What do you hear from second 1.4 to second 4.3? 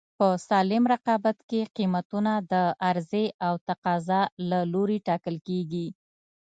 کې قیمتونه د عرضې او تقاضا